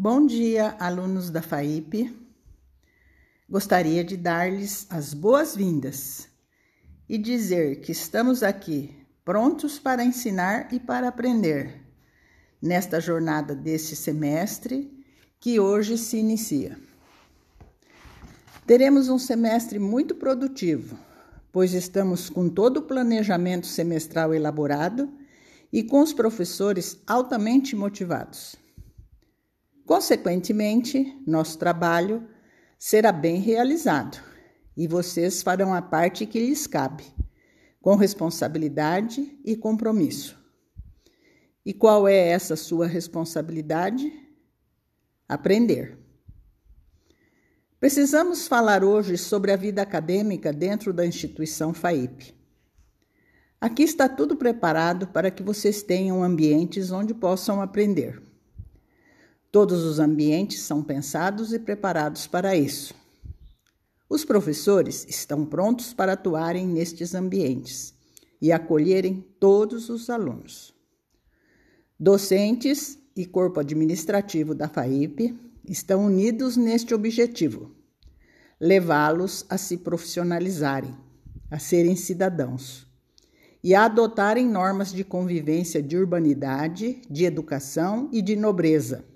Bom 0.00 0.24
dia, 0.24 0.76
alunos 0.78 1.28
da 1.28 1.42
FAIP. 1.42 2.16
Gostaria 3.50 4.04
de 4.04 4.16
dar-lhes 4.16 4.86
as 4.90 5.12
boas-vindas 5.12 6.28
e 7.08 7.18
dizer 7.18 7.80
que 7.80 7.90
estamos 7.90 8.44
aqui 8.44 8.96
prontos 9.24 9.76
para 9.80 10.04
ensinar 10.04 10.72
e 10.72 10.78
para 10.78 11.08
aprender 11.08 11.82
nesta 12.62 13.00
jornada 13.00 13.56
deste 13.56 13.96
semestre 13.96 15.04
que 15.40 15.58
hoje 15.58 15.98
se 15.98 16.16
inicia. 16.16 16.78
Teremos 18.68 19.08
um 19.08 19.18
semestre 19.18 19.80
muito 19.80 20.14
produtivo, 20.14 20.96
pois 21.50 21.74
estamos 21.74 22.30
com 22.30 22.48
todo 22.48 22.76
o 22.76 22.82
planejamento 22.82 23.66
semestral 23.66 24.32
elaborado 24.32 25.12
e 25.72 25.82
com 25.82 26.00
os 26.00 26.12
professores 26.12 27.02
altamente 27.04 27.74
motivados. 27.74 28.67
Consequentemente, 29.88 31.18
nosso 31.26 31.58
trabalho 31.58 32.28
será 32.78 33.10
bem 33.10 33.40
realizado 33.40 34.22
e 34.76 34.86
vocês 34.86 35.42
farão 35.42 35.72
a 35.72 35.80
parte 35.80 36.26
que 36.26 36.38
lhes 36.38 36.66
cabe, 36.66 37.04
com 37.80 37.96
responsabilidade 37.96 39.40
e 39.42 39.56
compromisso. 39.56 40.38
E 41.64 41.72
qual 41.72 42.06
é 42.06 42.18
essa 42.18 42.54
sua 42.54 42.86
responsabilidade? 42.86 44.12
Aprender. 45.26 45.98
Precisamos 47.80 48.46
falar 48.46 48.84
hoje 48.84 49.16
sobre 49.16 49.52
a 49.52 49.56
vida 49.56 49.80
acadêmica 49.80 50.52
dentro 50.52 50.92
da 50.92 51.06
instituição 51.06 51.72
FAIP. 51.72 52.34
Aqui 53.58 53.84
está 53.84 54.06
tudo 54.06 54.36
preparado 54.36 55.08
para 55.08 55.30
que 55.30 55.42
vocês 55.42 55.82
tenham 55.82 56.22
ambientes 56.22 56.90
onde 56.90 57.14
possam 57.14 57.62
aprender. 57.62 58.27
Todos 59.50 59.82
os 59.82 59.98
ambientes 59.98 60.60
são 60.60 60.82
pensados 60.82 61.54
e 61.54 61.58
preparados 61.58 62.26
para 62.26 62.54
isso. 62.54 62.94
Os 64.06 64.22
professores 64.22 65.06
estão 65.08 65.46
prontos 65.46 65.94
para 65.94 66.12
atuarem 66.12 66.66
nestes 66.66 67.14
ambientes 67.14 67.94
e 68.42 68.52
acolherem 68.52 69.24
todos 69.40 69.88
os 69.88 70.10
alunos. 70.10 70.74
Docentes 71.98 72.98
e 73.16 73.24
corpo 73.24 73.58
administrativo 73.58 74.54
da 74.54 74.68
FAIP 74.68 75.34
estão 75.66 76.04
unidos 76.04 76.54
neste 76.54 76.92
objetivo: 76.92 77.74
levá-los 78.60 79.46
a 79.48 79.56
se 79.56 79.78
profissionalizarem, 79.78 80.94
a 81.50 81.58
serem 81.58 81.96
cidadãos 81.96 82.86
e 83.64 83.74
a 83.74 83.86
adotarem 83.86 84.46
normas 84.46 84.92
de 84.92 85.02
convivência 85.04 85.82
de 85.82 85.96
urbanidade, 85.96 87.00
de 87.08 87.24
educação 87.24 88.10
e 88.12 88.20
de 88.20 88.36
nobreza 88.36 89.07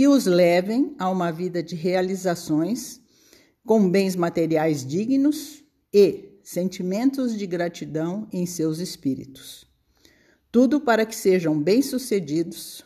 que 0.00 0.08
os 0.08 0.24
levem 0.24 0.94
a 0.98 1.10
uma 1.10 1.30
vida 1.30 1.62
de 1.62 1.76
realizações 1.76 3.02
com 3.66 3.86
bens 3.90 4.16
materiais 4.16 4.82
dignos 4.82 5.62
e 5.92 6.40
sentimentos 6.42 7.36
de 7.36 7.46
gratidão 7.46 8.26
em 8.32 8.46
seus 8.46 8.78
espíritos. 8.78 9.66
Tudo 10.50 10.80
para 10.80 11.04
que 11.04 11.14
sejam 11.14 11.62
bem-sucedidos 11.62 12.82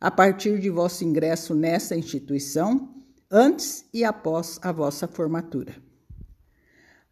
a 0.00 0.10
partir 0.10 0.58
de 0.58 0.70
vosso 0.70 1.04
ingresso 1.04 1.54
nessa 1.54 1.94
instituição, 1.94 2.94
antes 3.30 3.84
e 3.92 4.02
após 4.02 4.58
a 4.62 4.72
vossa 4.72 5.06
formatura. 5.06 5.76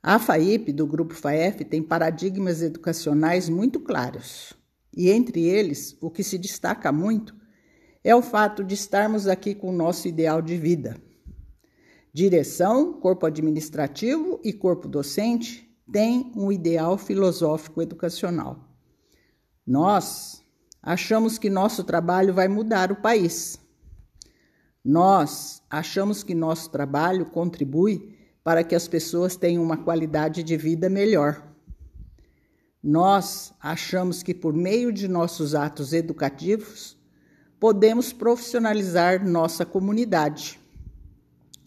A 0.03 0.19
FAIP 0.19 0.73
do 0.73 0.87
Grupo 0.87 1.13
FAEF 1.13 1.63
tem 1.67 1.83
paradigmas 1.83 2.63
educacionais 2.63 3.51
muito 3.51 3.81
claros, 3.81 4.55
e 4.97 5.11
entre 5.11 5.45
eles, 5.45 5.95
o 6.01 6.11
que 6.11 6.25
se 6.25 6.39
destaca 6.39 6.91
muito 6.91 7.44
é 8.05 8.15
o 8.15 8.21
fato 8.21 8.63
de 8.63 8.75
estarmos 8.75 9.27
aqui 9.27 9.55
com 9.55 9.71
o 9.71 9.77
nosso 9.77 10.07
ideal 10.07 10.43
de 10.43 10.59
vida. 10.59 11.01
Direção, 12.13 12.93
corpo 13.01 13.25
administrativo 13.25 14.39
e 14.45 14.53
corpo 14.53 14.87
docente 14.87 15.75
têm 15.91 16.31
um 16.37 16.53
ideal 16.53 16.98
filosófico 16.98 17.81
educacional. 17.81 18.69
Nós 19.67 20.45
achamos 20.83 21.39
que 21.39 21.48
nosso 21.48 21.83
trabalho 21.83 22.35
vai 22.35 22.47
mudar 22.47 22.93
o 22.93 22.97
país. 22.97 23.59
Nós 24.85 25.63
achamos 25.70 26.23
que 26.23 26.35
nosso 26.35 26.70
trabalho 26.70 27.25
contribui 27.25 28.14
para 28.45 28.63
que 28.63 28.75
as 28.75 28.87
pessoas 28.87 29.35
tenham 29.35 29.63
uma 29.63 29.79
qualidade 29.79 30.43
de 30.43 30.57
vida 30.59 30.91
melhor. 30.91 31.43
Nós 32.83 33.55
achamos 33.59 34.23
que 34.23 34.35
por 34.35 34.53
meio 34.53 34.93
de 34.93 35.09
nossos 35.09 35.55
atos 35.55 35.95
educativos 35.95 36.98
podemos 37.59 38.13
profissionalizar 38.13 39.27
nossa 39.27 39.65
comunidade. 39.65 40.61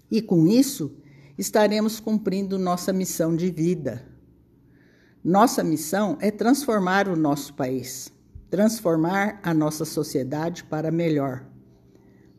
E 0.09 0.22
com 0.22 0.48
isso, 0.48 0.96
estaremos 1.38 2.00
cumprindo 2.00 2.58
nossa 2.58 2.94
missão 2.94 3.36
de 3.36 3.52
vida. 3.52 4.06
Nossa 5.24 5.64
missão 5.64 6.18
é 6.22 6.31
transformar 6.31 7.08
o 7.08 7.16
nosso 7.16 7.53
país, 7.53 8.12
transformar 8.50 9.40
a 9.44 9.53
nossa 9.53 9.84
sociedade 9.84 10.64
para 10.64 10.92
melhor. 10.92 11.46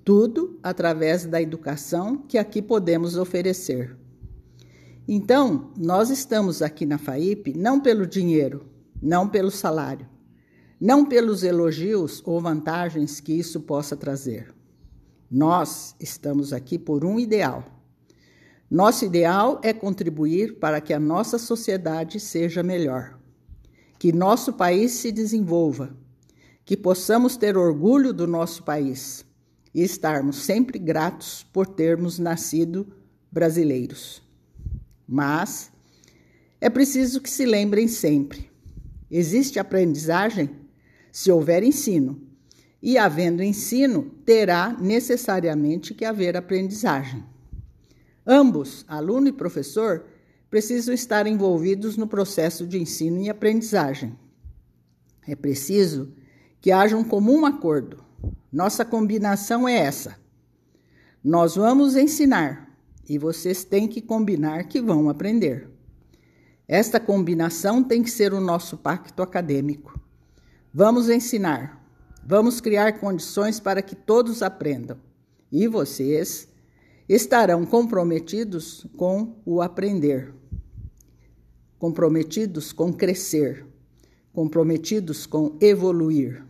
Tudo 0.05 0.59
através 0.63 1.27
da 1.27 1.43
educação 1.43 2.17
que 2.17 2.39
aqui 2.39 2.63
podemos 2.63 3.17
oferecer. 3.17 3.95
Então, 5.07 5.71
nós 5.77 6.11
estamos 6.11 6.63
aqui 6.63 6.87
na 6.87 6.97
FAIP 6.97 7.53
não 7.55 7.81
pelo 7.81 8.07
dinheiro, 8.07 8.67
não 9.03 9.29
pelo 9.29 9.51
salário, 9.51 10.07
não 10.81 11.05
pelos 11.05 11.43
elogios 11.43 12.23
ou 12.25 12.41
vantagens 12.41 13.21
que 13.21 13.33
isso 13.33 13.61
possa 13.61 13.97
trazer. 13.97 14.55
Nós 15.31 15.95
estamos 15.99 16.53
aqui 16.53 16.79
por 16.79 17.05
um 17.05 17.19
ideal. 17.19 17.65
Nosso 18.71 19.05
ideal 19.05 19.61
é 19.63 19.73
contribuir 19.73 20.59
para 20.59 20.81
que 20.81 20.93
a 20.93 21.01
nossa 21.01 21.39
sociedade 21.39 22.21
seja 22.21 22.63
melhor, 22.63 23.19
que 23.99 24.13
nosso 24.13 24.53
país 24.53 24.93
se 24.93 25.11
desenvolva, 25.11 25.97
que 26.65 26.77
possamos 26.77 27.37
ter 27.37 27.57
orgulho 27.57 28.13
do 28.13 28.27
nosso 28.27 28.63
país 28.63 29.25
e 29.75 29.83
estarmos 29.83 30.37
sempre 30.37 30.79
gratos 30.79 31.47
por 31.53 31.67
termos 31.67 32.19
nascido 32.19 32.87
brasileiros. 33.33 34.23
Mas 35.07 35.73
é 36.61 36.69
preciso 36.69 37.21
que 37.21 37.31
se 37.31 37.47
lembrem 37.47 37.89
sempre: 37.89 38.51
existe 39.11 39.59
aprendizagem 39.59 40.68
se 41.13 41.31
houver 41.31 41.63
ensino. 41.63 42.21
E 42.83 42.97
havendo 42.97 43.43
ensino, 43.43 44.05
terá 44.25 44.77
necessariamente 44.81 45.95
que 45.95 46.05
haver 46.05 46.37
aprendizagem. 46.37 47.25
Ambos, 48.27 48.85
aluno 48.87 49.29
e 49.29 49.33
professor, 49.33 50.05
precisam 50.51 50.95
estar 50.95 51.27
envolvidos 51.27 51.97
no 51.97 52.07
processo 52.07 52.67
de 52.67 52.79
ensino 52.79 53.21
e 53.21 53.29
aprendizagem. 53.29 54.17
É 55.27 55.35
preciso 55.35 56.13
que 56.61 56.71
haja 56.71 56.97
um 56.97 57.05
comum 57.05 57.45
acordo. 57.45 58.05
Nossa 58.53 58.85
combinação 58.85 59.69
é 59.69 59.77
essa. 59.77 60.17
Nós 61.23 61.57
vamos 61.57 61.97
ensinar 61.97 62.75
e 63.09 63.19
vocês 63.19 63.65
têm 63.65 63.89
que 63.89 64.01
combinar 64.01 64.65
que 64.65 64.81
vão 64.81 65.09
aprender. 65.09 65.69
Esta 66.67 67.01
combinação 67.01 67.83
tem 67.83 68.03
que 68.03 68.11
ser 68.11 68.33
o 68.33 68.41
nosso 68.41 68.77
pacto 68.77 69.23
acadêmico. 69.23 69.98
Vamos 70.73 71.09
ensinar, 71.09 71.83
vamos 72.23 72.61
criar 72.61 73.01
condições 73.01 73.59
para 73.59 73.81
que 73.81 73.97
todos 73.97 74.43
aprendam. 74.43 74.99
E 75.51 75.67
vocês 75.67 76.47
estarão 77.09 77.65
comprometidos 77.65 78.87
com 78.97 79.41
o 79.47 79.63
aprender, 79.63 80.35
comprometidos 81.79 82.71
com 82.71 82.93
crescer, 82.93 83.65
comprometidos 84.31 85.25
com 85.25 85.57
evoluir. 85.59 86.45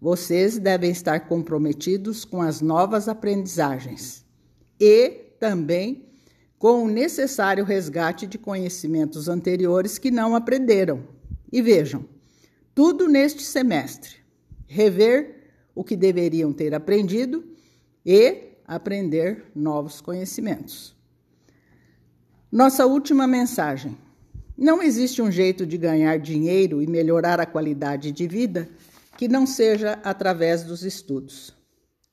Vocês 0.00 0.58
devem 0.58 0.90
estar 0.90 1.20
comprometidos 1.20 2.24
com 2.24 2.42
as 2.42 2.60
novas 2.60 3.08
aprendizagens 3.08 4.24
e 4.80 5.08
também 5.38 6.04
com 6.58 6.82
o 6.82 6.88
necessário 6.88 7.64
resgate 7.64 8.26
de 8.26 8.38
conhecimentos 8.38 9.28
anteriores 9.28 9.98
que 9.98 10.10
não 10.10 10.34
aprenderam. 10.34 11.04
E 11.52 11.62
vejam, 11.62 12.04
tudo 12.78 13.08
neste 13.08 13.42
semestre. 13.42 14.18
Rever 14.68 15.50
o 15.74 15.82
que 15.82 15.96
deveriam 15.96 16.52
ter 16.52 16.72
aprendido 16.72 17.44
e 18.06 18.52
aprender 18.64 19.46
novos 19.52 20.00
conhecimentos. 20.00 20.94
Nossa 22.52 22.86
última 22.86 23.26
mensagem. 23.26 23.98
Não 24.56 24.80
existe 24.80 25.20
um 25.20 25.28
jeito 25.28 25.66
de 25.66 25.76
ganhar 25.76 26.20
dinheiro 26.20 26.80
e 26.80 26.86
melhorar 26.86 27.40
a 27.40 27.46
qualidade 27.46 28.12
de 28.12 28.28
vida 28.28 28.68
que 29.16 29.26
não 29.26 29.44
seja 29.44 29.98
através 30.04 30.62
dos 30.62 30.84
estudos. 30.84 31.52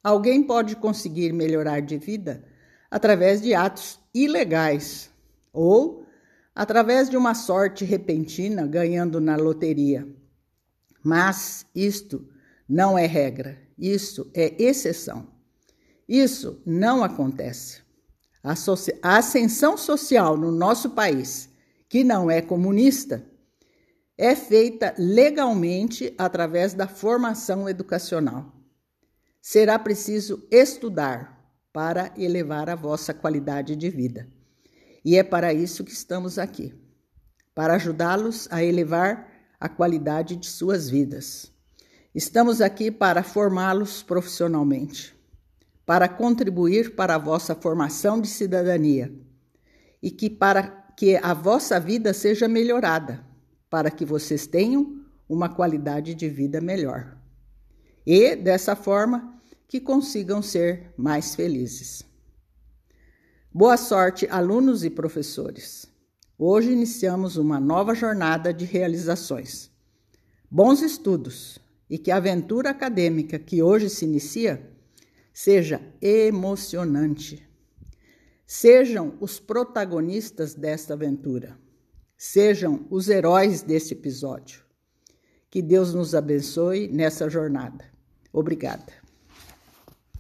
Alguém 0.03 0.41
pode 0.41 0.75
conseguir 0.77 1.31
melhorar 1.31 1.79
de 1.79 1.99
vida 1.99 2.43
através 2.89 3.39
de 3.39 3.53
atos 3.53 3.99
ilegais 4.15 5.11
ou 5.53 6.07
através 6.55 7.07
de 7.07 7.15
uma 7.15 7.35
sorte 7.35 7.85
repentina 7.85 8.65
ganhando 8.65 9.21
na 9.21 9.35
loteria. 9.35 10.07
Mas 11.05 11.67
isto 11.75 12.27
não 12.67 12.97
é 12.97 13.05
regra 13.05 13.61
Isso 13.77 14.31
é 14.33 14.59
exceção. 14.59 15.27
Isso 16.09 16.59
não 16.65 17.03
acontece. 17.03 17.83
A, 18.43 18.55
a 19.03 19.17
ascensão 19.17 19.77
social 19.77 20.35
no 20.35 20.51
nosso 20.51 20.89
país, 20.91 21.47
que 21.87 22.03
não 22.03 22.31
é 22.31 22.41
comunista, 22.41 23.23
é 24.17 24.35
feita 24.35 24.95
legalmente 24.97 26.11
através 26.17 26.73
da 26.73 26.87
formação 26.87 27.69
educacional. 27.69 28.51
Será 29.39 29.77
preciso 29.77 30.47
estudar 30.49 31.39
para 31.71 32.11
elevar 32.17 32.67
a 32.67 32.75
vossa 32.75 33.13
qualidade 33.13 33.75
de 33.75 33.91
vida. 33.91 34.27
E 35.03 35.17
é 35.17 35.23
para 35.23 35.53
isso 35.53 35.83
que 35.83 35.91
estamos 35.91 36.39
aqui 36.39 36.73
para 37.55 37.75
ajudá-los 37.75 38.49
a 38.51 38.61
elevar 38.61 39.34
a 39.65 39.69
qualidade 39.69 40.35
de 40.35 40.45
suas 40.45 40.87
vidas. 40.87 41.51
Estamos 42.13 42.61
aqui 42.61 42.91
para 42.91 43.23
formá-los 43.23 44.03
profissionalmente, 44.03 45.15
para 45.83 46.07
contribuir 46.07 46.95
para 46.95 47.15
a 47.15 47.17
vossa 47.17 47.55
formação 47.55 48.21
de 48.21 48.27
cidadania 48.27 49.11
e 50.03 50.11
que 50.11 50.29
para 50.29 50.67
que 50.95 51.15
a 51.17 51.33
vossa 51.33 51.79
vida 51.79 52.13
seja 52.13 52.47
melhorada, 52.47 53.25
para 53.67 53.89
que 53.89 54.05
vocês 54.05 54.45
tenham 54.45 55.03
uma 55.27 55.49
qualidade 55.49 56.13
de 56.13 56.29
vida 56.29 56.61
melhor. 56.61 57.17
E 58.05 58.35
dessa 58.35 58.75
forma 58.75 59.35
que 59.67 59.79
consigam 59.81 60.43
ser 60.43 60.93
mais 60.95 61.33
felizes. 61.33 62.05
Boa 63.51 63.77
sorte, 63.77 64.27
alunos 64.29 64.83
e 64.83 64.91
professores. 64.91 65.87
Hoje 66.37 66.71
iniciamos 66.71 67.37
uma 67.37 67.59
nova 67.59 67.95
jornada 67.95 68.53
de 68.53 68.65
realizações. 68.65 69.71
Bons 70.49 70.81
estudos! 70.81 71.59
e 71.89 71.97
que 71.97 72.11
a 72.11 72.17
aventura 72.17 72.71
acadêmica 72.71 73.37
que 73.37 73.61
hoje 73.61 73.89
se 73.89 74.05
inicia 74.05 74.69
seja 75.33 75.81
emocionante. 76.01 77.47
Sejam 78.45 79.15
os 79.19 79.39
protagonistas 79.39 80.53
desta 80.53 80.93
aventura. 80.93 81.57
Sejam 82.17 82.85
os 82.89 83.09
heróis 83.09 83.61
deste 83.61 83.93
episódio. 83.93 84.63
Que 85.49 85.61
Deus 85.61 85.93
nos 85.93 86.15
abençoe 86.15 86.87
nessa 86.87 87.29
jornada. 87.29 87.85
Obrigada. 88.31 89.04